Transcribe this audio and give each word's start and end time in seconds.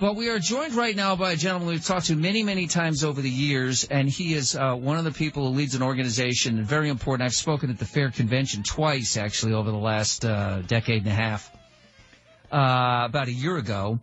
But 0.00 0.16
we 0.16 0.30
are 0.30 0.38
joined 0.38 0.72
right 0.72 0.96
now 0.96 1.14
by 1.14 1.32
a 1.32 1.36
gentleman 1.36 1.68
we've 1.68 1.84
talked 1.84 2.06
to 2.06 2.16
many, 2.16 2.42
many 2.42 2.66
times 2.66 3.04
over 3.04 3.20
the 3.20 3.28
years, 3.28 3.84
and 3.84 4.08
he 4.08 4.32
is 4.32 4.56
uh, 4.56 4.74
one 4.74 4.96
of 4.96 5.04
the 5.04 5.10
people 5.10 5.46
who 5.46 5.54
leads 5.54 5.74
an 5.74 5.82
organization, 5.82 6.64
very 6.64 6.88
important. 6.88 7.26
I've 7.26 7.34
spoken 7.34 7.68
at 7.68 7.78
the 7.78 7.84
Fair 7.84 8.10
Convention 8.10 8.62
twice, 8.62 9.18
actually, 9.18 9.52
over 9.52 9.70
the 9.70 9.76
last 9.76 10.24
uh, 10.24 10.62
decade 10.62 11.02
and 11.02 11.08
a 11.08 11.14
half, 11.14 11.54
uh, 12.50 13.04
about 13.04 13.28
a 13.28 13.32
year 13.32 13.58
ago, 13.58 13.98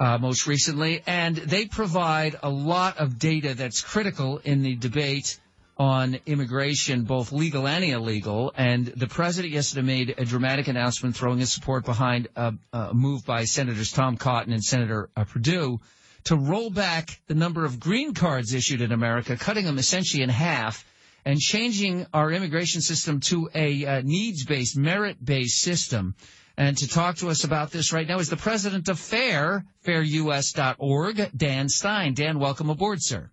uh, 0.00 0.18
most 0.18 0.48
recently. 0.48 1.00
And 1.06 1.36
they 1.36 1.66
provide 1.66 2.34
a 2.42 2.50
lot 2.50 2.98
of 2.98 3.20
data 3.20 3.54
that's 3.54 3.82
critical 3.82 4.38
in 4.38 4.62
the 4.62 4.74
debate 4.74 5.38
on 5.76 6.18
immigration, 6.26 7.04
both 7.04 7.32
legal 7.32 7.66
and 7.68 7.84
illegal. 7.84 8.52
And 8.56 8.86
the 8.86 9.06
president 9.06 9.52
yesterday 9.52 9.86
made 9.86 10.14
a 10.16 10.24
dramatic 10.24 10.68
announcement 10.68 11.16
throwing 11.16 11.38
his 11.38 11.52
support 11.52 11.84
behind 11.84 12.28
a, 12.34 12.54
a 12.72 12.94
move 12.94 13.26
by 13.26 13.44
Senators 13.44 13.92
Tom 13.92 14.16
Cotton 14.16 14.52
and 14.52 14.64
Senator 14.64 15.10
uh, 15.16 15.24
Perdue 15.24 15.80
to 16.24 16.36
roll 16.36 16.70
back 16.70 17.20
the 17.28 17.34
number 17.34 17.64
of 17.64 17.78
green 17.78 18.14
cards 18.14 18.54
issued 18.54 18.80
in 18.80 18.90
America, 18.90 19.36
cutting 19.36 19.64
them 19.64 19.78
essentially 19.78 20.22
in 20.22 20.30
half 20.30 20.84
and 21.24 21.38
changing 21.38 22.06
our 22.12 22.30
immigration 22.32 22.80
system 22.80 23.20
to 23.20 23.50
a 23.54 23.84
uh, 23.84 24.00
needs-based, 24.02 24.76
merit-based 24.76 25.60
system. 25.60 26.14
And 26.56 26.76
to 26.78 26.88
talk 26.88 27.16
to 27.16 27.28
us 27.28 27.44
about 27.44 27.70
this 27.70 27.92
right 27.92 28.08
now 28.08 28.18
is 28.18 28.30
the 28.30 28.36
president 28.36 28.88
of 28.88 28.98
FAIR, 28.98 29.64
fairus.org, 29.84 31.30
Dan 31.36 31.68
Stein. 31.68 32.14
Dan, 32.14 32.38
welcome 32.38 32.70
aboard, 32.70 33.02
sir. 33.02 33.30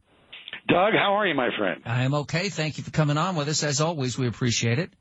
Doug, 0.67 0.94
how 0.94 1.17
are 1.17 1.27
you, 1.27 1.35
my 1.35 1.49
friend? 1.58 1.81
I 1.85 2.03
am 2.03 2.13
okay. 2.13 2.49
Thank 2.49 2.77
you 2.77 2.84
for 2.84 2.91
coming 2.91 3.17
on 3.17 3.35
with 3.35 3.49
us. 3.49 3.63
As 3.63 3.81
always, 3.81 4.17
we 4.17 4.27
appreciate 4.27 4.80
it. 4.80 4.91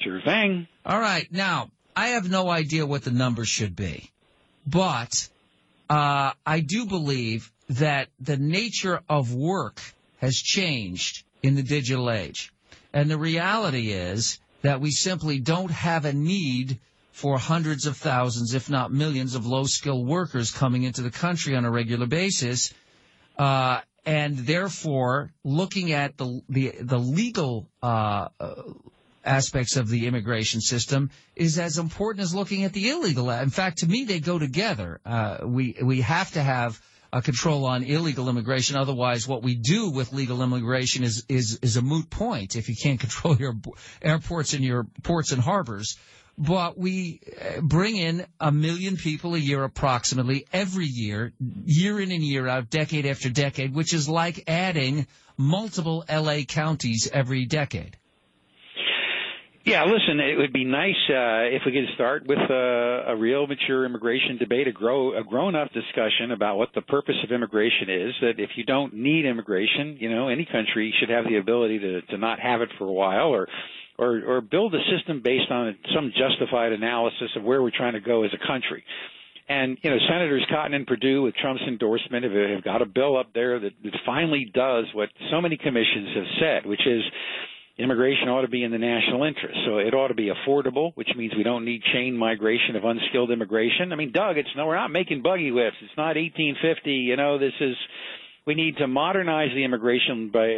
Sure 0.00 0.20
thing. 0.20 0.66
All 0.84 0.98
right. 0.98 1.30
Now, 1.30 1.70
I 1.94 2.08
have 2.08 2.28
no 2.28 2.50
idea 2.50 2.84
what 2.84 3.04
the 3.04 3.12
numbers 3.12 3.48
should 3.48 3.76
be, 3.76 4.10
but 4.66 5.28
uh, 5.88 6.32
I 6.44 6.60
do 6.60 6.86
believe 6.86 7.52
that 7.68 8.08
the 8.20 8.36
nature 8.36 9.00
of 9.08 9.32
work 9.32 9.80
has 10.18 10.34
changed 10.36 11.24
in 11.42 11.54
the 11.54 11.62
digital 11.62 12.10
age. 12.10 12.52
And 12.92 13.10
the 13.10 13.18
reality 13.18 13.92
is 13.92 14.38
that 14.62 14.80
we 14.80 14.90
simply 14.90 15.38
don't 15.38 15.70
have 15.70 16.04
a 16.04 16.12
need 16.12 16.78
for 17.12 17.38
hundreds 17.38 17.86
of 17.86 17.96
thousands, 17.96 18.54
if 18.54 18.68
not 18.68 18.92
millions, 18.92 19.34
of 19.34 19.46
low 19.46 19.64
skilled 19.64 20.06
workers 20.06 20.50
coming 20.50 20.82
into 20.82 21.02
the 21.02 21.10
country 21.10 21.54
on 21.54 21.64
a 21.64 21.70
regular 21.70 22.06
basis. 22.06 22.74
Uh, 23.38 23.80
and 24.06 24.38
therefore 24.38 25.32
looking 25.44 25.92
at 25.92 26.16
the 26.16 26.40
the, 26.48 26.74
the 26.80 26.98
legal 26.98 27.68
uh, 27.82 28.28
uh, 28.38 28.54
aspects 29.24 29.76
of 29.76 29.88
the 29.88 30.06
immigration 30.06 30.60
system 30.60 31.10
is 31.34 31.58
as 31.58 31.78
important 31.78 32.22
as 32.22 32.34
looking 32.34 32.64
at 32.64 32.72
the 32.72 32.90
illegal. 32.90 33.30
In 33.30 33.50
fact, 33.50 33.78
to 33.78 33.86
me, 33.86 34.04
they 34.04 34.20
go 34.20 34.38
together. 34.38 35.00
Uh, 35.04 35.38
we 35.44 35.76
we 35.82 36.00
have 36.02 36.32
to 36.32 36.42
have 36.42 36.80
a 37.14 37.22
control 37.22 37.64
on 37.64 37.84
illegal 37.84 38.28
immigration. 38.28 38.76
Otherwise, 38.76 39.28
what 39.28 39.44
we 39.44 39.54
do 39.54 39.88
with 39.88 40.12
legal 40.12 40.42
immigration 40.42 41.04
is 41.04 41.24
is 41.28 41.60
is 41.62 41.76
a 41.76 41.82
moot 41.82 42.10
point. 42.10 42.56
If 42.56 42.68
you 42.68 42.74
can't 42.74 42.98
control 43.06 43.36
your 43.36 43.54
airports 44.02 44.52
and 44.52 44.64
your 44.64 44.84
ports 45.04 45.30
and 45.30 45.40
harbors, 45.40 45.96
but 46.36 46.76
we 46.76 47.20
uh, 47.40 47.60
bring 47.60 47.96
in 47.96 48.26
a 48.40 48.50
million 48.50 48.96
people 48.96 49.36
a 49.36 49.38
year 49.38 49.62
approximately 49.62 50.44
every 50.52 50.86
year, 50.86 51.32
year 51.64 52.00
in 52.00 52.10
and 52.10 52.24
year 52.24 52.48
out, 52.48 52.68
decade 52.68 53.06
after 53.06 53.30
decade, 53.30 53.72
which 53.72 53.94
is 53.94 54.08
like 54.08 54.42
adding 54.48 55.06
multiple 55.36 56.04
LA 56.10 56.38
counties 56.48 57.08
every 57.12 57.46
decade. 57.46 57.96
Yeah, 59.64 59.84
listen, 59.84 60.20
it 60.20 60.36
would 60.36 60.52
be 60.52 60.64
nice 60.64 60.94
uh, 61.08 61.48
if 61.48 61.62
we 61.64 61.72
could 61.72 61.88
start 61.94 62.26
with 62.26 62.38
a, 62.38 63.04
a 63.08 63.16
real 63.16 63.46
mature 63.46 63.86
immigration 63.86 64.36
debate, 64.36 64.68
a 64.68 64.72
grow 64.72 65.18
a 65.18 65.24
grown-up 65.24 65.72
discussion 65.72 66.32
about 66.32 66.58
what 66.58 66.68
the 66.74 66.82
purpose 66.82 67.14
of 67.24 67.32
immigration 67.32 67.88
is. 67.88 68.12
That 68.20 68.34
if 68.36 68.50
you 68.56 68.64
don't 68.64 68.92
need 68.92 69.24
immigration, 69.24 69.96
you 69.98 70.10
know, 70.10 70.28
any 70.28 70.44
country 70.44 70.94
should 71.00 71.08
have 71.08 71.24
the 71.24 71.38
ability 71.38 71.78
to 71.78 72.02
to 72.02 72.18
not 72.18 72.40
have 72.40 72.60
it 72.60 72.68
for 72.76 72.84
a 72.84 72.92
while, 72.92 73.28
or 73.28 73.48
or, 73.96 74.22
or 74.26 74.40
build 74.42 74.74
a 74.74 74.84
system 74.94 75.22
based 75.24 75.50
on 75.50 75.74
some 75.94 76.12
justified 76.12 76.72
analysis 76.72 77.30
of 77.34 77.42
where 77.42 77.62
we're 77.62 77.70
trying 77.74 77.94
to 77.94 78.00
go 78.00 78.24
as 78.24 78.32
a 78.34 78.46
country. 78.46 78.84
And 79.48 79.78
you 79.82 79.90
know, 79.90 79.96
Senators 80.08 80.44
Cotton 80.50 80.74
and 80.74 80.86
Perdue, 80.86 81.22
with 81.22 81.36
Trump's 81.36 81.62
endorsement, 81.66 82.24
have, 82.24 82.32
have 82.32 82.64
got 82.64 82.82
a 82.82 82.86
bill 82.86 83.16
up 83.16 83.32
there 83.34 83.58
that, 83.60 83.72
that 83.82 83.92
finally 84.04 84.50
does 84.52 84.86
what 84.92 85.08
so 85.30 85.40
many 85.40 85.56
commissions 85.56 86.08
have 86.16 86.24
said, 86.38 86.66
which 86.66 86.86
is 86.86 87.02
immigration 87.78 88.28
ought 88.28 88.42
to 88.42 88.48
be 88.48 88.62
in 88.62 88.70
the 88.70 88.78
national 88.78 89.24
interest. 89.24 89.58
So 89.66 89.78
it 89.78 89.94
ought 89.94 90.08
to 90.08 90.14
be 90.14 90.30
affordable, 90.30 90.92
which 90.94 91.08
means 91.16 91.32
we 91.36 91.42
don't 91.42 91.64
need 91.64 91.82
chain 91.92 92.16
migration 92.16 92.76
of 92.76 92.84
unskilled 92.84 93.30
immigration. 93.30 93.92
I 93.92 93.96
mean, 93.96 94.12
Doug, 94.12 94.38
it's 94.38 94.48
no, 94.56 94.66
we're 94.66 94.76
not 94.76 94.92
making 94.92 95.22
buggy 95.22 95.50
whips. 95.50 95.76
It's 95.82 95.96
not 95.96 96.16
1850. 96.16 96.90
You 96.90 97.16
know, 97.16 97.38
this 97.38 97.54
is 97.60 97.74
we 98.46 98.54
need 98.54 98.76
to 98.76 98.86
modernize 98.86 99.50
the 99.54 99.64
immigration 99.64 100.30
by, 100.30 100.48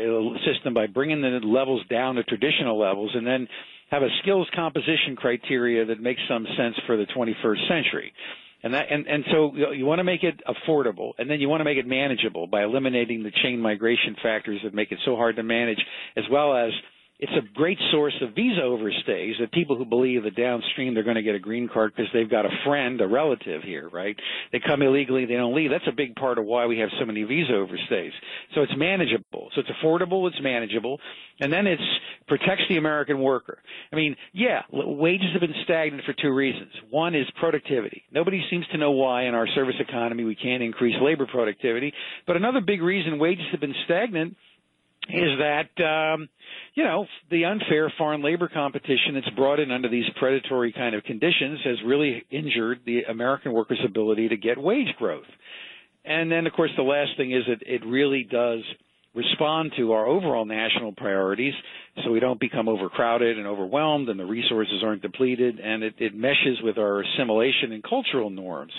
system 0.44 0.74
by 0.74 0.88
bringing 0.88 1.22
the 1.22 1.40
levels 1.46 1.82
down 1.88 2.16
to 2.16 2.24
traditional 2.24 2.78
levels 2.78 3.12
and 3.14 3.26
then 3.26 3.48
have 3.90 4.02
a 4.02 4.08
skills 4.22 4.48
composition 4.54 5.14
criteria 5.16 5.84
that 5.86 6.00
makes 6.00 6.20
some 6.28 6.46
sense 6.56 6.74
for 6.86 6.96
the 6.96 7.06
21st 7.16 7.68
century. 7.68 8.12
And 8.62 8.74
that, 8.74 8.86
and, 8.90 9.06
and 9.06 9.24
so 9.30 9.52
you 9.54 9.86
want 9.86 10.00
to 10.00 10.04
make 10.04 10.24
it 10.24 10.40
affordable 10.48 11.12
and 11.18 11.30
then 11.30 11.40
you 11.40 11.48
want 11.48 11.60
to 11.60 11.64
make 11.64 11.78
it 11.78 11.86
manageable 11.86 12.48
by 12.48 12.64
eliminating 12.64 13.22
the 13.22 13.30
chain 13.42 13.60
migration 13.60 14.16
factors 14.20 14.60
that 14.64 14.74
make 14.74 14.90
it 14.90 14.98
so 15.04 15.14
hard 15.14 15.36
to 15.36 15.44
manage 15.44 15.78
as 16.16 16.24
well 16.30 16.56
as 16.56 16.72
it's 17.18 17.32
a 17.32 17.54
great 17.54 17.78
source 17.90 18.14
of 18.20 18.34
visa 18.34 18.60
overstays 18.60 19.40
that 19.40 19.50
people 19.52 19.76
who 19.76 19.86
believe 19.86 20.24
that 20.24 20.36
downstream 20.36 20.92
they're 20.92 21.02
going 21.02 21.16
to 21.16 21.22
get 21.22 21.34
a 21.34 21.38
green 21.38 21.68
card 21.68 21.92
because 21.96 22.10
they've 22.12 22.30
got 22.30 22.44
a 22.44 22.50
friend, 22.64 23.00
a 23.00 23.08
relative 23.08 23.62
here, 23.62 23.88
right? 23.88 24.16
They 24.52 24.60
come 24.60 24.82
illegally, 24.82 25.24
they 25.24 25.34
don't 25.34 25.54
leave. 25.54 25.70
That's 25.70 25.88
a 25.88 25.92
big 25.92 26.14
part 26.16 26.38
of 26.38 26.44
why 26.44 26.66
we 26.66 26.78
have 26.80 26.90
so 26.98 27.06
many 27.06 27.22
visa 27.22 27.52
overstays. 27.52 28.10
So 28.54 28.62
it's 28.62 28.72
manageable. 28.76 29.48
So 29.54 29.62
it's 29.62 29.70
affordable, 29.70 30.28
it's 30.28 30.40
manageable, 30.42 31.00
and 31.40 31.50
then 31.52 31.66
it's 31.66 31.82
protects 32.28 32.64
the 32.68 32.76
American 32.76 33.20
worker. 33.20 33.62
I 33.92 33.96
mean, 33.96 34.16
yeah, 34.32 34.62
wages 34.70 35.28
have 35.32 35.40
been 35.40 35.54
stagnant 35.64 36.04
for 36.04 36.12
two 36.12 36.32
reasons. 36.32 36.72
One 36.90 37.14
is 37.14 37.26
productivity. 37.38 38.02
Nobody 38.10 38.44
seems 38.50 38.66
to 38.72 38.78
know 38.78 38.90
why 38.90 39.22
in 39.24 39.34
our 39.34 39.46
service 39.48 39.76
economy 39.78 40.24
we 40.24 40.34
can't 40.34 40.62
increase 40.62 40.96
labor 41.00 41.26
productivity. 41.26 41.94
But 42.26 42.36
another 42.36 42.60
big 42.60 42.82
reason 42.82 43.18
wages 43.18 43.46
have 43.52 43.60
been 43.60 43.74
stagnant 43.84 44.36
is 45.08 45.38
that 45.38 45.84
um, 45.84 46.28
you 46.74 46.84
know 46.84 47.06
the 47.30 47.44
unfair 47.44 47.92
foreign 47.96 48.22
labor 48.22 48.48
competition 48.48 49.14
that's 49.14 49.30
brought 49.30 49.60
in 49.60 49.70
under 49.70 49.88
these 49.88 50.04
predatory 50.18 50.72
kind 50.72 50.94
of 50.94 51.04
conditions 51.04 51.60
has 51.64 51.76
really 51.84 52.24
injured 52.30 52.80
the 52.84 53.02
American 53.04 53.52
workers' 53.52 53.80
ability 53.84 54.28
to 54.28 54.36
get 54.36 54.58
wage 54.58 54.94
growth. 54.98 55.26
And 56.04 56.30
then, 56.30 56.46
of 56.46 56.52
course, 56.52 56.70
the 56.76 56.84
last 56.84 57.16
thing 57.16 57.32
is 57.32 57.42
that 57.48 57.66
it 57.66 57.84
really 57.84 58.22
does 58.22 58.60
respond 59.16 59.72
to 59.76 59.92
our 59.92 60.06
overall 60.06 60.44
national 60.44 60.92
priorities 60.92 61.54
so 62.04 62.12
we 62.12 62.20
don't 62.20 62.38
become 62.38 62.68
overcrowded 62.68 63.38
and 63.38 63.46
overwhelmed 63.46 64.08
and 64.10 64.20
the 64.20 64.26
resources 64.26 64.82
aren't 64.84 65.00
depleted 65.00 65.58
and 65.58 65.82
it, 65.82 65.94
it 65.98 66.14
meshes 66.14 66.60
with 66.62 66.76
our 66.76 67.02
assimilation 67.02 67.72
and 67.72 67.82
cultural 67.82 68.28
norms. 68.28 68.72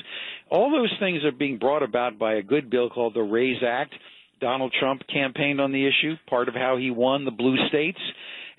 All 0.52 0.70
those 0.70 0.94
things 1.00 1.26
are 1.26 1.32
being 1.32 1.58
brought 1.58 1.82
about 1.82 2.20
by 2.20 2.36
a 2.36 2.44
good 2.44 2.70
bill 2.70 2.90
called 2.90 3.16
the 3.16 3.22
RAISE 3.22 3.64
Act 3.68 3.96
Donald 4.40 4.74
Trump 4.80 5.02
campaigned 5.12 5.62
on 5.62 5.72
the 5.72 5.86
issue, 5.86 6.16
part 6.30 6.48
of 6.48 6.56
how 6.56 6.78
he 6.78 6.92
won 6.92 7.26
the 7.26 7.32
blue 7.32 7.58
states. 7.70 8.00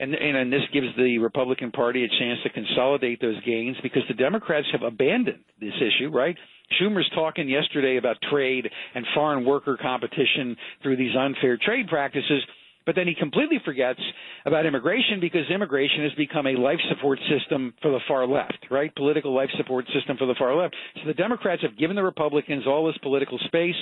And, 0.00 0.14
and 0.14 0.52
this 0.52 0.62
gives 0.72 0.86
the 0.96 1.18
Republican 1.18 1.72
Party 1.72 2.04
a 2.04 2.08
chance 2.08 2.38
to 2.44 2.50
consolidate 2.50 3.20
those 3.20 3.42
gains 3.44 3.76
because 3.82 4.02
the 4.06 4.14
Democrats 4.14 4.68
have 4.70 4.82
abandoned 4.82 5.40
this 5.60 5.74
issue, 5.76 6.10
right? 6.10 6.36
Schumer's 6.80 7.10
talking 7.14 7.48
yesterday 7.48 7.96
about 7.96 8.16
trade 8.30 8.68
and 8.94 9.04
foreign 9.14 9.44
worker 9.44 9.76
competition 9.80 10.56
through 10.82 10.96
these 10.96 11.16
unfair 11.18 11.58
trade 11.60 11.88
practices. 11.88 12.42
But 12.86 12.94
then 12.94 13.06
he 13.06 13.14
completely 13.14 13.58
forgets 13.64 14.00
about 14.46 14.64
immigration 14.64 15.20
because 15.20 15.42
immigration 15.52 16.04
has 16.04 16.12
become 16.14 16.46
a 16.46 16.52
life 16.56 16.78
support 16.88 17.18
system 17.28 17.74
for 17.82 17.90
the 17.90 18.00
far 18.08 18.26
left, 18.26 18.66
right? 18.70 18.94
Political 18.96 19.34
life 19.34 19.50
support 19.58 19.84
system 19.92 20.16
for 20.16 20.26
the 20.26 20.34
far 20.38 20.54
left. 20.56 20.74
So 20.96 21.02
the 21.06 21.12
Democrats 21.12 21.60
have 21.62 21.76
given 21.76 21.96
the 21.96 22.02
Republicans 22.02 22.66
all 22.66 22.86
this 22.86 22.96
political 23.02 23.38
space. 23.44 23.74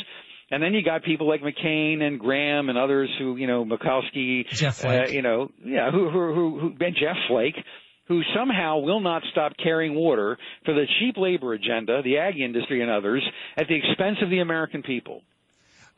And 0.51 0.63
then 0.63 0.75
you 0.75 0.83
got 0.83 1.03
people 1.03 1.29
like 1.29 1.43
McCain 1.43 2.03
and 2.03 2.21
Graham 2.21 2.69
and 2.69 2.79
others 2.79 3.11
who, 3.19 3.37
you 3.37 3.49
know, 3.49 3.65
Murkowski, 3.65 4.47
Jeff 4.49 4.77
Flake. 4.77 5.09
Uh, 5.09 5.11
you 5.11 5.23
know, 5.23 5.51
yeah, 5.65 5.91
who, 5.91 6.09
who, 6.09 6.35
who, 6.35 6.61
who, 6.61 6.71
Ben 6.71 6.95
Jeff 6.95 7.17
Flake, 7.29 7.57
who 8.07 8.23
somehow 8.37 8.79
will 8.79 9.01
not 9.01 9.23
stop 9.33 9.53
carrying 9.61 9.95
water 9.95 10.39
for 10.65 10.73
the 10.73 10.85
cheap 11.01 11.17
labor 11.17 11.53
agenda, 11.53 12.01
the 12.03 12.19
ag 12.19 12.39
industry 12.39 12.81
and 12.81 12.91
others, 12.91 13.25
at 13.57 13.67
the 13.67 13.75
expense 13.75 14.19
of 14.23 14.31
the 14.31 14.39
American 14.39 14.83
people. 14.83 15.23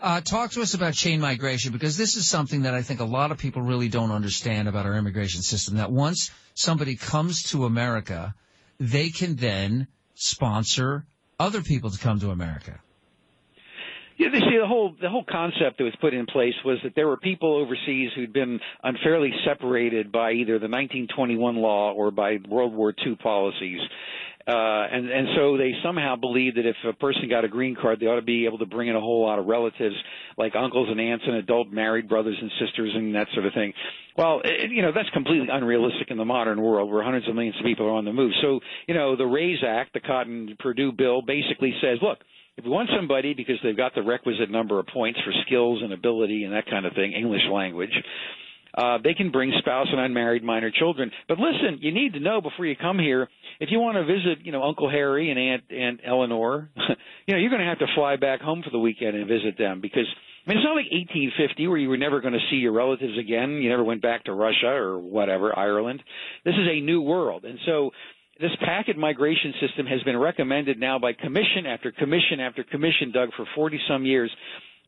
Uh, 0.00 0.20
talk 0.20 0.52
to 0.52 0.62
us 0.62 0.74
about 0.74 0.94
chain 0.94 1.20
migration 1.20 1.72
because 1.72 1.96
this 1.96 2.16
is 2.16 2.26
something 2.28 2.62
that 2.62 2.72
I 2.72 2.82
think 2.82 3.00
a 3.00 3.04
lot 3.04 3.32
of 3.32 3.38
people 3.38 3.62
really 3.62 3.88
don't 3.88 4.12
understand 4.12 4.68
about 4.68 4.86
our 4.86 4.94
immigration 4.94 5.42
system. 5.42 5.76
That 5.76 5.90
once 5.90 6.30
somebody 6.54 6.96
comes 6.96 7.42
to 7.50 7.64
America, 7.64 8.34
they 8.78 9.10
can 9.10 9.34
then 9.34 9.88
sponsor 10.14 11.04
other 11.38 11.62
people 11.62 11.90
to 11.90 11.98
come 11.98 12.20
to 12.20 12.30
America. 12.30 12.80
You 14.18 14.32
see, 14.32 14.58
the 14.60 14.66
whole 14.66 14.96
the 15.00 15.08
whole 15.08 15.24
concept 15.24 15.78
that 15.78 15.84
was 15.84 15.94
put 16.00 16.12
in 16.12 16.26
place 16.26 16.54
was 16.64 16.78
that 16.82 16.94
there 16.96 17.06
were 17.06 17.16
people 17.16 17.54
overseas 17.56 18.10
who'd 18.16 18.32
been 18.32 18.58
unfairly 18.82 19.32
separated 19.46 20.10
by 20.10 20.32
either 20.32 20.58
the 20.58 20.66
1921 20.66 21.56
law 21.56 21.92
or 21.92 22.10
by 22.10 22.38
World 22.48 22.74
War 22.74 22.92
II 23.06 23.14
policies. 23.14 23.80
Uh, 24.48 24.86
and 24.90 25.10
and 25.10 25.28
so 25.36 25.58
they 25.58 25.72
somehow 25.84 26.16
believe 26.16 26.54
that 26.54 26.64
if 26.64 26.74
a 26.88 26.94
person 26.94 27.28
got 27.28 27.44
a 27.44 27.48
green 27.48 27.76
card, 27.80 28.00
they 28.00 28.06
ought 28.06 28.16
to 28.16 28.22
be 28.22 28.46
able 28.46 28.56
to 28.56 28.64
bring 28.64 28.88
in 28.88 28.96
a 28.96 29.00
whole 29.00 29.22
lot 29.22 29.38
of 29.38 29.46
relatives, 29.46 29.94
like 30.38 30.56
uncles 30.56 30.88
and 30.90 30.98
aunts 30.98 31.24
and 31.26 31.36
adult 31.36 31.70
married 31.70 32.08
brothers 32.08 32.36
and 32.40 32.50
sisters 32.58 32.90
and 32.94 33.14
that 33.14 33.28
sort 33.34 33.44
of 33.44 33.52
thing. 33.52 33.74
Well, 34.16 34.40
it, 34.42 34.70
you 34.72 34.80
know 34.80 34.90
that's 34.90 35.10
completely 35.10 35.48
unrealistic 35.52 36.10
in 36.10 36.16
the 36.16 36.24
modern 36.24 36.62
world 36.62 36.90
where 36.90 37.04
hundreds 37.04 37.28
of 37.28 37.34
millions 37.34 37.56
of 37.58 37.64
people 37.64 37.86
are 37.86 37.92
on 37.92 38.06
the 38.06 38.12
move. 38.12 38.32
So 38.40 38.60
you 38.88 38.94
know 38.94 39.16
the 39.16 39.26
RAISE 39.26 39.62
Act, 39.64 39.92
the 39.92 40.00
Cotton 40.00 40.56
Perdue 40.58 40.92
bill, 40.92 41.22
basically 41.22 41.74
says, 41.80 41.98
look. 42.02 42.18
If 42.58 42.64
you 42.64 42.72
want 42.72 42.90
somebody 42.94 43.34
because 43.34 43.54
they've 43.62 43.76
got 43.76 43.94
the 43.94 44.02
requisite 44.02 44.50
number 44.50 44.80
of 44.80 44.88
points 44.88 45.20
for 45.24 45.32
skills 45.46 45.80
and 45.80 45.92
ability 45.92 46.42
and 46.42 46.52
that 46.54 46.66
kind 46.66 46.86
of 46.86 46.92
thing, 46.92 47.12
English 47.12 47.42
language, 47.52 47.92
uh, 48.76 48.98
they 49.02 49.14
can 49.14 49.30
bring 49.30 49.52
spouse 49.58 49.86
and 49.92 50.00
unmarried 50.00 50.42
minor 50.42 50.72
children. 50.72 51.12
But 51.28 51.38
listen, 51.38 51.78
you 51.80 51.92
need 51.92 52.14
to 52.14 52.20
know 52.20 52.40
before 52.40 52.66
you 52.66 52.74
come 52.74 52.98
here 52.98 53.28
if 53.60 53.70
you 53.70 53.78
want 53.78 53.96
to 53.96 54.04
visit, 54.04 54.44
you 54.44 54.50
know, 54.50 54.64
Uncle 54.64 54.90
Harry 54.90 55.30
and 55.30 55.38
Aunt 55.38 55.62
Aunt 55.70 56.00
Eleanor, 56.04 56.68
you 57.26 57.34
know, 57.34 57.40
you're 57.40 57.50
going 57.50 57.62
to 57.62 57.68
have 57.68 57.78
to 57.78 57.86
fly 57.94 58.16
back 58.16 58.40
home 58.40 58.62
for 58.64 58.70
the 58.70 58.78
weekend 58.78 59.16
and 59.16 59.28
visit 59.28 59.56
them 59.56 59.80
because 59.80 60.06
I 60.44 60.50
mean, 60.50 60.58
it's 60.58 60.64
not 60.64 60.74
like 60.74 60.90
1850 60.90 61.68
where 61.68 61.78
you 61.78 61.88
were 61.88 61.96
never 61.96 62.20
going 62.20 62.32
to 62.32 62.46
see 62.50 62.56
your 62.56 62.72
relatives 62.72 63.18
again. 63.18 63.60
You 63.62 63.68
never 63.68 63.84
went 63.84 64.02
back 64.02 64.24
to 64.24 64.32
Russia 64.32 64.66
or 64.66 64.98
whatever, 64.98 65.56
Ireland. 65.56 66.02
This 66.44 66.54
is 66.54 66.66
a 66.68 66.80
new 66.80 67.02
world, 67.02 67.44
and 67.44 67.58
so 67.66 67.92
this 68.40 68.50
packet 68.60 68.96
migration 68.96 69.52
system 69.60 69.86
has 69.86 70.02
been 70.04 70.16
recommended 70.16 70.78
now 70.78 70.98
by 70.98 71.12
commission 71.12 71.66
after 71.66 71.92
commission 71.92 72.40
after 72.40 72.64
commission, 72.64 73.12
Doug, 73.12 73.30
for 73.36 73.46
40 73.54 73.80
some 73.88 74.04
years 74.04 74.30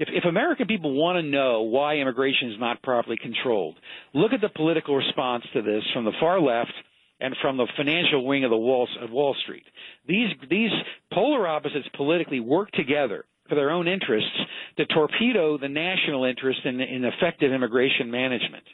if, 0.00 0.08
if 0.10 0.24
American 0.24 0.66
people 0.66 0.94
want 0.94 1.16
to 1.16 1.22
know 1.22 1.60
why 1.60 1.96
immigration 1.96 2.50
is 2.50 2.58
not 2.58 2.82
properly 2.82 3.18
controlled, 3.18 3.76
look 4.14 4.32
at 4.32 4.40
the 4.40 4.48
political 4.48 4.96
response 4.96 5.44
to 5.52 5.60
this 5.60 5.82
from 5.92 6.06
the 6.06 6.12
far 6.18 6.40
left 6.40 6.72
and 7.20 7.36
from 7.42 7.58
the 7.58 7.66
financial 7.76 8.24
wing 8.26 8.42
of 8.44 8.50
the 8.50 8.56
Wall, 8.56 8.88
of 8.98 9.10
Wall 9.10 9.36
Street. 9.42 9.64
These 10.08 10.30
these 10.48 10.70
polar 11.12 11.46
opposites 11.46 11.86
politically 11.94 12.40
work 12.40 12.70
together 12.72 13.26
for 13.46 13.56
their 13.56 13.70
own 13.70 13.86
interests 13.86 14.30
to 14.78 14.86
torpedo 14.86 15.58
the 15.58 15.68
national 15.68 16.24
interest 16.24 16.60
in, 16.64 16.80
in 16.80 17.04
effective 17.04 17.52
immigration 17.52 18.10
management. 18.10 18.64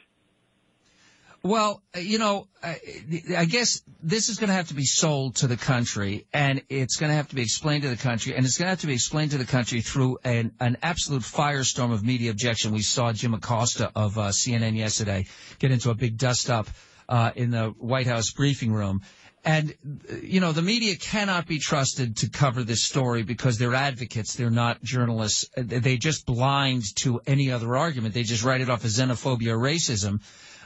Well, 1.43 1.81
you 1.95 2.17
know, 2.17 2.47
I 2.63 3.45
guess 3.45 3.81
this 4.01 4.29
is 4.29 4.37
going 4.37 4.49
to 4.49 4.55
have 4.55 4.69
to 4.69 4.73
be 4.73 4.85
sold 4.85 5.37
to 5.37 5.47
the 5.47 5.57
country, 5.57 6.27
and 6.33 6.61
it's 6.69 6.97
going 6.97 7.09
to 7.09 7.15
have 7.15 7.29
to 7.29 7.35
be 7.35 7.41
explained 7.41 7.83
to 7.83 7.89
the 7.89 7.95
country, 7.95 8.35
and 8.35 8.45
it's 8.45 8.57
going 8.57 8.65
to 8.65 8.71
have 8.71 8.81
to 8.81 8.87
be 8.87 8.93
explained 8.93 9.31
to 9.31 9.37
the 9.37 9.45
country 9.45 9.81
through 9.81 10.17
an, 10.23 10.51
an 10.59 10.77
absolute 10.81 11.21
firestorm 11.21 11.93
of 11.93 12.03
media 12.03 12.31
objection. 12.31 12.73
We 12.73 12.81
saw 12.81 13.13
Jim 13.13 13.33
Acosta 13.33 13.91
of 13.95 14.17
uh, 14.17 14.29
CNN 14.29 14.75
yesterday 14.75 15.27
get 15.59 15.71
into 15.71 15.89
a 15.89 15.95
big 15.95 16.17
dust 16.17 16.49
up 16.49 16.67
uh, 17.07 17.31
in 17.35 17.51
the 17.51 17.67
White 17.77 18.07
House 18.07 18.31
briefing 18.31 18.73
room. 18.73 19.01
And, 19.45 19.73
you 20.21 20.41
know, 20.41 20.51
the 20.51 20.61
media 20.61 20.97
cannot 20.97 21.47
be 21.47 21.57
trusted 21.57 22.17
to 22.17 22.29
cover 22.29 22.63
this 22.63 22.83
story 22.83 23.23
because 23.23 23.57
they're 23.57 23.75
advocates. 23.75 24.35
They're 24.35 24.49
not 24.49 24.83
journalists. 24.83 25.45
They 25.55 25.95
just 25.95 26.25
blind 26.25 26.83
to 26.97 27.21
any 27.25 27.51
other 27.51 27.77
argument. 27.77 28.13
They 28.13 28.23
just 28.23 28.43
write 28.43 28.59
it 28.59 28.69
off 28.69 28.83
as 28.83 28.97
xenophobia 28.97 29.53
or 29.53 29.57
racism. 29.57 30.19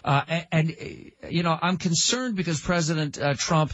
Uh, 0.04 0.22
and, 0.28 0.48
and, 0.52 1.12
you 1.30 1.44
know, 1.44 1.58
I'm 1.62 1.78
concerned 1.78 2.36
because 2.36 2.60
President 2.60 3.20
uh, 3.20 3.36
Trump 3.36 3.74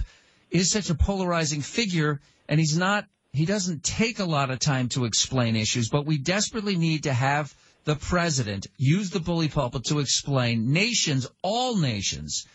is 0.51 0.71
such 0.71 0.89
a 0.89 0.95
polarizing 0.95 1.61
figure, 1.61 2.19
and 2.47 2.59
he's 2.59 2.77
not, 2.77 3.05
he 3.31 3.45
doesn't 3.45 3.83
take 3.83 4.19
a 4.19 4.25
lot 4.25 4.49
of 4.51 4.59
time 4.59 4.89
to 4.89 5.05
explain 5.05 5.55
issues, 5.55 5.89
but 5.89 6.05
we 6.05 6.17
desperately 6.17 6.75
need 6.75 7.03
to 7.03 7.13
have 7.13 7.53
the 7.85 7.95
president 7.95 8.67
use 8.77 9.11
the 9.11 9.19
bully 9.19 9.47
pulpit 9.47 9.85
to 9.85 9.99
explain 9.99 10.73
nations, 10.73 11.25
all 11.41 11.77
nations, 11.77 12.45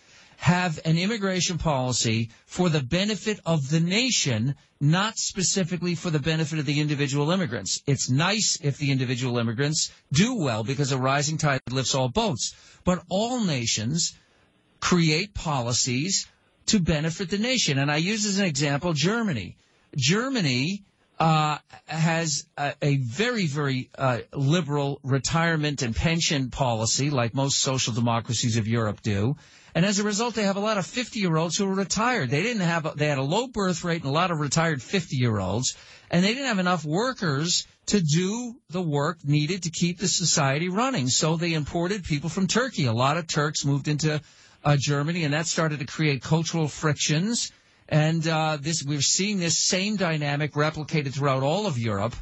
have 0.43 0.81
an 0.85 0.99
immigration 0.99 1.57
policy 1.57 2.29
for 2.47 2.69
the 2.69 2.83
benefit 2.83 3.39
of 3.47 3.71
the 3.71 3.79
nation, 3.79 4.57
not 4.81 5.17
specifically 5.17 5.95
for 5.95 6.11
the 6.11 6.19
benefit 6.19 6.59
of 6.59 6.67
the 6.67 6.81
individual 6.81 7.31
immigrants. 7.31 7.81
It's 7.87 8.11
nice 8.11 8.59
if 8.61 8.77
the 8.77 8.91
individual 8.91 9.39
immigrants 9.39 9.93
do 10.13 10.35
well 10.35 10.65
because 10.65 10.91
a 10.91 10.99
rising 10.99 11.39
tide 11.39 11.61
lifts 11.71 11.95
all 11.95 12.09
boats. 12.09 12.57
But 12.83 13.05
all 13.09 13.45
nations 13.45 14.15
create 14.81 15.33
policies 15.33 16.27
to 16.67 16.81
benefit 16.81 17.31
the 17.31 17.39
nation. 17.39 17.79
And 17.79 17.89
I 17.89 17.99
use 17.99 18.27
as 18.27 18.41
an 18.41 18.47
example 18.47 18.95
Germany. 18.95 19.57
Germany 19.97 20.83
uh, 21.21 21.59
has 21.87 22.47
a, 22.59 22.75
a, 22.83 22.97
very, 22.97 23.47
very 23.47 23.91
uh, 23.97 24.19
liberal 24.33 24.99
retirement 25.05 25.83
and 25.83 25.95
pension 25.95 26.51
policy, 26.51 27.11
like 27.11 27.33
most 27.33 27.61
social 27.61 27.93
democracies 27.93 28.57
of 28.57 28.67
Europe 28.67 29.03
do. 29.03 29.37
And 29.75 29.87
as 29.87 29.99
a 29.99 30.05
result, 30.05 30.35
they 30.35 30.45
have 30.45 30.57
a 30.57 30.61
lot 30.61 30.79
of 30.79 30.87
50 30.87 31.19
year 31.19 31.37
olds 31.37 31.57
who 31.57 31.67
are 31.67 31.75
retired. 31.75 32.31
They 32.31 32.43
didn't 32.43 32.63
have, 32.63 32.87
a, 32.87 32.93
they 32.95 33.09
had 33.09 33.19
a 33.19 33.23
low 33.23 33.47
birth 33.47 33.85
rate 33.85 34.03
and 34.03 34.11
a 34.11 34.15
lot 34.15 34.31
of 34.31 34.41
retired 34.41 34.83
50 34.83 35.17
year 35.17 35.39
olds, 35.39 35.77
and 36.11 36.23
they 36.23 36.35
didn't 36.35 36.49
have 36.49 36.59
enough 36.59 36.85
workers 36.85 37.67
to 37.87 38.01
do 38.01 38.55
the 38.71 38.83
work 38.83 39.19
needed 39.25 39.65
to 39.65 39.71
keep 39.71 39.99
the 39.99 40.09
society 40.09 40.69
running. 40.69 41.09
So 41.09 41.37
they 41.37 41.55
imported 41.55 42.05
people 42.05 42.29
from 42.29 42.47
Turkey. 42.47 42.87
A 42.87 42.93
lot 42.93 43.17
of 43.17 43.27
Turks 43.27 43.65
moved 43.65 43.89
into 43.89 44.21
uh, 44.65 44.77
Germany, 44.79 45.25
and 45.25 45.35
that 45.35 45.47
started 45.47 45.81
to 45.81 45.87
create 45.87 46.23
cultural 46.23 46.69
frictions. 46.69 47.51
And 47.89 48.27
uh, 48.29 48.59
this, 48.61 48.85
we're 48.85 49.01
seeing 49.01 49.39
this 49.39 49.59
same 49.59 49.97
dynamic 49.97 50.53
replicated 50.53 51.15
throughout 51.15 51.43
all 51.43 51.67
of 51.67 51.79
Europe. 51.79 52.15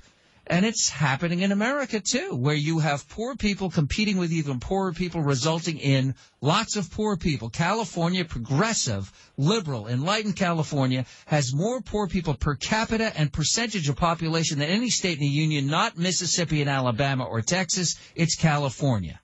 And 0.46 0.66
it's 0.66 0.88
happening 0.88 1.40
in 1.40 1.52
America 1.52 2.00
too, 2.00 2.34
where 2.34 2.54
you 2.54 2.80
have 2.80 3.08
poor 3.08 3.36
people 3.36 3.70
competing 3.70 4.16
with 4.16 4.32
even 4.32 4.58
poorer 4.58 4.92
people, 4.92 5.22
resulting 5.22 5.78
in 5.78 6.14
lots 6.40 6.76
of 6.76 6.90
poor 6.90 7.16
people. 7.16 7.50
California, 7.50 8.24
progressive, 8.24 9.12
liberal, 9.36 9.86
enlightened 9.86 10.36
California 10.36 11.04
has 11.26 11.54
more 11.54 11.80
poor 11.80 12.08
people 12.08 12.34
per 12.34 12.56
capita 12.56 13.12
and 13.16 13.32
percentage 13.32 13.88
of 13.88 13.96
population 13.96 14.58
than 14.58 14.68
any 14.68 14.90
state 14.90 15.18
in 15.18 15.22
the 15.22 15.26
union, 15.26 15.66
not 15.66 15.96
Mississippi 15.96 16.60
and 16.60 16.70
Alabama 16.70 17.24
or 17.24 17.42
Texas. 17.42 17.98
It's 18.14 18.34
California. 18.34 19.20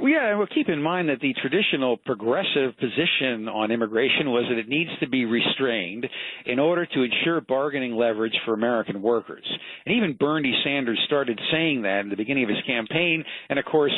Yeah, 0.00 0.30
and 0.30 0.38
well, 0.38 0.48
keep 0.52 0.68
in 0.68 0.82
mind 0.82 1.10
that 1.10 1.20
the 1.20 1.34
traditional 1.40 1.96
progressive 1.96 2.76
position 2.78 3.48
on 3.48 3.70
immigration 3.70 4.30
was 4.30 4.46
that 4.48 4.58
it 4.58 4.68
needs 4.68 4.90
to 5.00 5.08
be 5.08 5.26
restrained 5.26 6.06
in 6.46 6.58
order 6.58 6.86
to 6.86 7.02
ensure 7.02 7.40
bargaining 7.40 7.94
leverage 7.94 8.34
for 8.44 8.54
American 8.54 9.02
workers. 9.02 9.44
And 9.84 9.94
even 9.96 10.16
Bernie 10.18 10.58
Sanders 10.64 10.98
started 11.06 11.38
saying 11.52 11.82
that 11.82 12.00
in 12.00 12.08
the 12.08 12.16
beginning 12.16 12.44
of 12.44 12.50
his 12.50 12.64
campaign. 12.66 13.22
And 13.48 13.58
of 13.58 13.64
course, 13.66 13.94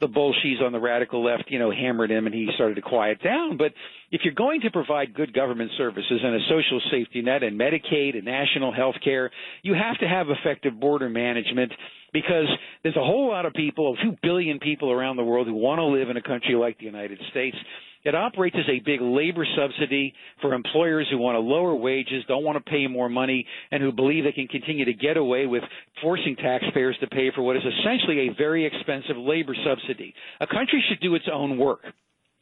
the 0.00 0.06
bullshies 0.06 0.62
on 0.62 0.72
the 0.72 0.80
radical 0.80 1.24
left, 1.24 1.44
you 1.48 1.58
know, 1.58 1.70
hammered 1.70 2.10
him 2.10 2.26
and 2.26 2.34
he 2.34 2.48
started 2.54 2.74
to 2.74 2.82
quiet 2.82 3.22
down. 3.22 3.56
But 3.56 3.72
if 4.10 4.22
you're 4.24 4.34
going 4.34 4.60
to 4.62 4.70
provide 4.70 5.14
good 5.14 5.32
government 5.32 5.70
services 5.76 6.20
and 6.22 6.34
a 6.34 6.40
social 6.48 6.80
safety 6.90 7.22
net 7.22 7.42
and 7.42 7.58
Medicaid 7.58 8.16
and 8.16 8.24
national 8.24 8.72
health 8.72 8.96
care, 9.02 9.30
you 9.62 9.74
have 9.74 9.98
to 9.98 10.08
have 10.08 10.26
effective 10.28 10.78
border 10.78 11.08
management 11.08 11.72
because 12.12 12.46
there's 12.82 12.96
a 12.96 13.04
whole 13.04 13.28
lot 13.28 13.46
of 13.46 13.52
people, 13.52 13.94
a 13.98 14.02
few 14.02 14.16
billion 14.22 14.58
people 14.58 14.90
around 14.90 15.16
the 15.16 15.24
world 15.24 15.46
who 15.46 15.54
want 15.54 15.78
to 15.78 15.84
live 15.84 16.10
in 16.10 16.16
a 16.16 16.22
country 16.22 16.54
like 16.54 16.78
the 16.78 16.84
United 16.84 17.18
States. 17.30 17.56
It 18.04 18.14
operates 18.14 18.56
as 18.58 18.68
a 18.68 18.80
big 18.84 19.00
labor 19.00 19.46
subsidy 19.56 20.14
for 20.40 20.54
employers 20.54 21.08
who 21.10 21.18
want 21.18 21.34
to 21.34 21.40
lower 21.40 21.74
wages, 21.74 22.24
don't 22.28 22.44
want 22.44 22.64
to 22.64 22.70
pay 22.70 22.86
more 22.86 23.08
money, 23.08 23.44
and 23.70 23.82
who 23.82 23.92
believe 23.92 24.24
they 24.24 24.32
can 24.32 24.46
continue 24.46 24.84
to 24.84 24.94
get 24.94 25.16
away 25.16 25.46
with 25.46 25.62
forcing 26.00 26.36
taxpayers 26.36 26.96
to 27.00 27.08
pay 27.08 27.30
for 27.34 27.42
what 27.42 27.56
is 27.56 27.62
essentially 27.62 28.28
a 28.28 28.34
very 28.34 28.64
expensive 28.64 29.16
labor 29.16 29.54
subsidy. 29.64 30.14
A 30.40 30.46
country 30.46 30.82
should 30.88 31.00
do 31.00 31.16
its 31.16 31.26
own 31.30 31.58
work. 31.58 31.80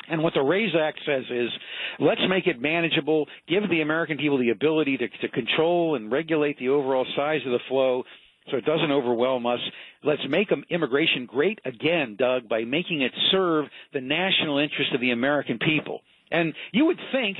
And 0.08 0.22
what 0.22 0.34
the 0.34 0.42
RAISE 0.42 0.74
Act 0.80 1.00
says 1.04 1.24
is, 1.30 1.48
let's 1.98 2.20
make 2.28 2.46
it 2.46 2.60
manageable, 2.60 3.26
give 3.48 3.68
the 3.68 3.80
American 3.80 4.18
people 4.18 4.38
the 4.38 4.50
ability 4.50 4.98
to, 4.98 5.08
to 5.08 5.28
control 5.28 5.96
and 5.96 6.12
regulate 6.12 6.58
the 6.58 6.68
overall 6.68 7.06
size 7.16 7.40
of 7.44 7.50
the 7.50 7.58
flow 7.68 8.04
so 8.50 8.56
it 8.56 8.64
doesn't 8.64 8.92
overwhelm 8.92 9.46
us. 9.46 9.60
Let's 10.04 10.22
make 10.28 10.48
immigration 10.70 11.26
great 11.26 11.60
again, 11.64 12.16
Doug, 12.18 12.48
by 12.48 12.64
making 12.64 13.02
it 13.02 13.12
serve 13.30 13.66
the 13.92 14.00
national 14.00 14.58
interest 14.58 14.92
of 14.94 15.00
the 15.00 15.10
American 15.10 15.58
people. 15.58 16.00
And 16.30 16.54
you 16.72 16.86
would 16.86 16.98
think 17.12 17.38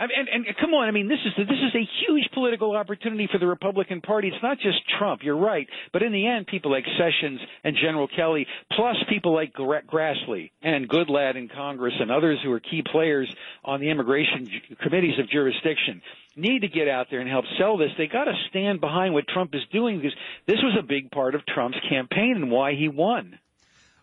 and, 0.00 0.46
and, 0.46 0.56
come 0.58 0.72
on, 0.72 0.88
I 0.88 0.92
mean, 0.92 1.08
this 1.08 1.18
is 1.26 1.32
this 1.36 1.58
is 1.58 1.74
a 1.74 1.88
huge 2.00 2.30
political 2.32 2.74
opportunity 2.74 3.28
for 3.30 3.38
the 3.38 3.46
Republican 3.46 4.00
Party. 4.00 4.28
It's 4.28 4.42
not 4.42 4.58
just 4.58 4.78
Trump. 4.98 5.22
You're 5.22 5.36
right, 5.36 5.68
but 5.92 6.02
in 6.02 6.12
the 6.12 6.26
end, 6.26 6.46
people 6.46 6.70
like 6.70 6.84
Sessions 6.98 7.40
and 7.64 7.76
General 7.76 8.08
Kelly, 8.08 8.46
plus 8.72 8.96
people 9.08 9.34
like 9.34 9.52
Grassley 9.52 10.50
and 10.62 10.88
Goodlatte 10.88 11.36
in 11.36 11.48
Congress 11.48 11.94
and 12.00 12.10
others 12.10 12.38
who 12.42 12.50
are 12.52 12.60
key 12.60 12.82
players 12.90 13.30
on 13.64 13.80
the 13.80 13.90
immigration 13.90 14.48
committees 14.82 15.18
of 15.18 15.28
jurisdiction, 15.28 16.00
need 16.34 16.60
to 16.60 16.68
get 16.68 16.88
out 16.88 17.08
there 17.10 17.20
and 17.20 17.28
help 17.28 17.44
sell 17.58 17.76
this. 17.76 17.90
They 17.98 18.06
got 18.06 18.24
to 18.24 18.34
stand 18.48 18.80
behind 18.80 19.12
what 19.12 19.28
Trump 19.28 19.54
is 19.54 19.62
doing 19.72 19.98
because 19.98 20.16
this 20.46 20.58
was 20.62 20.76
a 20.78 20.82
big 20.82 21.10
part 21.10 21.34
of 21.34 21.44
Trump's 21.44 21.78
campaign 21.88 22.34
and 22.36 22.50
why 22.50 22.74
he 22.74 22.88
won. 22.88 23.38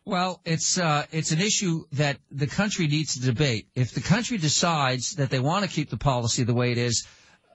Well, 0.07 0.39
it's 0.45 0.77
uh, 0.77 1.05
it's 1.11 1.33
an 1.33 1.41
issue 1.41 1.83
that 1.91 2.17
the 2.31 2.47
country 2.47 2.87
needs 2.87 3.15
to 3.15 3.25
debate. 3.25 3.67
If 3.75 3.91
the 3.91 3.99
country 3.99 4.37
decides 4.37 5.15
that 5.15 5.29
they 5.29 5.41
want 5.41 5.65
to 5.65 5.69
keep 5.69 5.89
the 5.89 5.97
policy 5.97 6.45
the 6.45 6.53
way 6.53 6.71
it 6.71 6.77
is, 6.77 7.05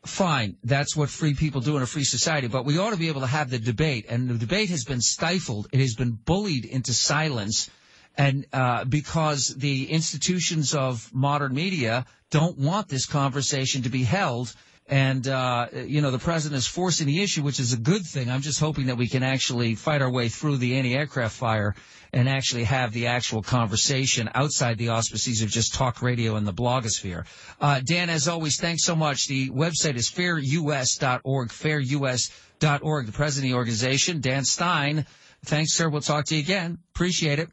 fine. 0.04 0.58
That's 0.62 0.94
what 0.94 1.08
free 1.08 1.32
people 1.32 1.62
do 1.62 1.78
in 1.78 1.82
a 1.82 1.86
free 1.86 2.04
society. 2.04 2.48
But 2.48 2.66
we 2.66 2.76
ought 2.76 2.90
to 2.90 2.98
be 2.98 3.08
able 3.08 3.22
to 3.22 3.26
have 3.26 3.48
the 3.48 3.58
debate, 3.58 4.04
and 4.06 4.28
the 4.28 4.36
debate 4.36 4.68
has 4.68 4.84
been 4.84 5.00
stifled. 5.00 5.68
It 5.72 5.80
has 5.80 5.94
been 5.94 6.12
bullied 6.12 6.66
into 6.66 6.92
silence 6.92 7.70
and 8.18 8.44
uh, 8.52 8.84
because 8.84 9.54
the 9.56 9.90
institutions 9.90 10.74
of 10.74 11.08
modern 11.14 11.54
media 11.54 12.04
don't 12.28 12.58
want 12.58 12.86
this 12.86 13.06
conversation 13.06 13.84
to 13.84 13.88
be 13.88 14.02
held. 14.02 14.54
And, 14.88 15.26
uh, 15.28 15.68
you 15.86 16.02
know, 16.02 16.10
the 16.10 16.18
president 16.18 16.58
is 16.58 16.66
forcing 16.66 17.06
the 17.06 17.22
issue, 17.22 17.42
which 17.42 17.60
is 17.60 17.72
a 17.72 17.78
good 17.78 18.04
thing. 18.04 18.30
I'm 18.30 18.42
just 18.42 18.60
hoping 18.60 18.86
that 18.86 18.96
we 18.96 19.08
can 19.08 19.22
actually 19.22 19.74
fight 19.74 20.02
our 20.02 20.10
way 20.10 20.28
through 20.28 20.56
the 20.58 20.76
anti-aircraft 20.76 21.34
fire 21.34 21.74
and 22.12 22.28
actually 22.28 22.64
have 22.64 22.92
the 22.92 23.06
actual 23.06 23.42
conversation 23.42 24.28
outside 24.34 24.76
the 24.76 24.90
auspices 24.90 25.40
of 25.40 25.48
just 25.48 25.74
talk 25.74 26.02
radio 26.02 26.36
and 26.36 26.46
the 26.46 26.52
blogosphere. 26.52 27.24
Uh, 27.60 27.80
Dan, 27.82 28.10
as 28.10 28.28
always, 28.28 28.60
thanks 28.60 28.84
so 28.84 28.94
much. 28.94 29.28
The 29.28 29.48
website 29.50 29.96
is 29.96 30.10
fairus.org, 30.10 31.48
fairus.org. 31.48 33.06
The 33.06 33.12
president 33.12 33.50
of 33.50 33.54
the 33.54 33.56
organization, 33.56 34.20
Dan 34.20 34.44
Stein. 34.44 35.06
Thanks, 35.44 35.72
sir. 35.74 35.88
We'll 35.88 36.02
talk 36.02 36.26
to 36.26 36.34
you 36.36 36.42
again. 36.42 36.78
Appreciate 36.94 37.38
it. 37.38 37.48